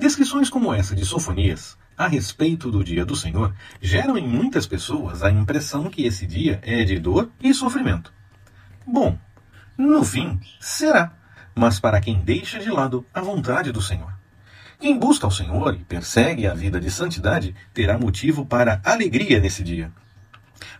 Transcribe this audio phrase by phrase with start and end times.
[0.00, 5.22] Descrições como essa de Sofonias a respeito do dia do Senhor geram em muitas pessoas
[5.22, 8.10] a impressão que esse dia é de dor e sofrimento.
[8.86, 9.18] Bom,
[9.76, 11.12] no fim, será,
[11.54, 14.10] mas para quem deixa de lado a vontade do Senhor.
[14.78, 19.62] Quem busca o Senhor e persegue a vida de santidade terá motivo para alegria nesse
[19.62, 19.92] dia.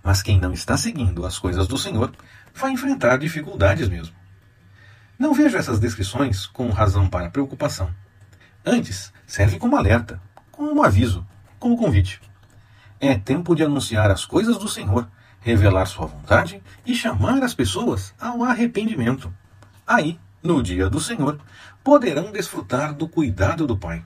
[0.03, 2.11] Mas quem não está seguindo as coisas do Senhor
[2.55, 4.17] vai enfrentar dificuldades mesmo.
[5.19, 7.95] Não vejo essas descrições como razão para preocupação.
[8.65, 10.21] Antes, serve como alerta,
[10.53, 11.27] como um aviso,
[11.59, 12.21] como convite.
[13.01, 15.09] É tempo de anunciar as coisas do Senhor,
[15.41, 19.33] revelar sua vontade e chamar as pessoas ao arrependimento.
[19.87, 21.41] Aí, no dia do Senhor,
[21.83, 24.05] poderão desfrutar do cuidado do Pai.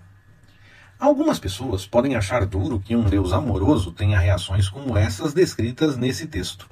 [1.00, 6.28] Algumas pessoas podem achar duro que um Deus amoroso tenha reações como essas descritas nesse
[6.28, 6.70] texto.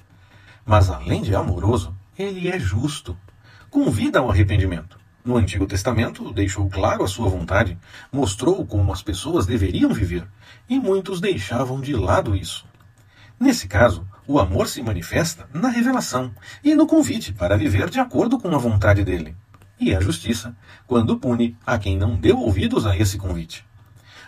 [0.64, 3.18] Mas além de amoroso, ele é justo.
[3.68, 5.01] Convida ao arrependimento.
[5.24, 7.78] No Antigo Testamento, deixou claro a sua vontade,
[8.10, 10.26] mostrou como as pessoas deveriam viver,
[10.68, 12.66] e muitos deixavam de lado isso.
[13.38, 18.38] Nesse caso, o amor se manifesta na revelação e no convite para viver de acordo
[18.38, 19.36] com a vontade dele
[19.82, 23.64] e a justiça, quando pune a quem não deu ouvidos a esse convite.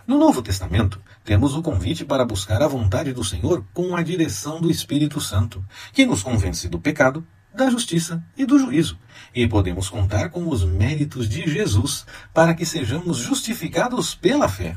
[0.07, 4.61] No Novo Testamento, temos o convite para buscar a vontade do Senhor com a direção
[4.61, 7.25] do Espírito Santo, que nos convence do pecado,
[7.55, 8.99] da justiça e do juízo,
[9.35, 14.77] e podemos contar com os méritos de Jesus para que sejamos justificados pela fé.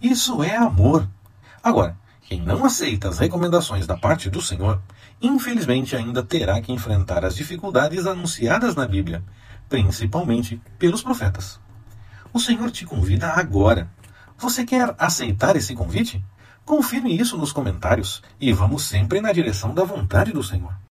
[0.00, 1.08] Isso é amor.
[1.62, 4.80] Agora, quem não aceita as recomendações da parte do Senhor,
[5.20, 9.22] infelizmente ainda terá que enfrentar as dificuldades anunciadas na Bíblia
[9.68, 11.60] principalmente pelos profetas.
[12.32, 13.90] O Senhor te convida agora.
[14.38, 16.24] Você quer aceitar esse convite?
[16.64, 20.76] Confirme isso nos comentários e vamos sempre na direção da vontade do Senhor.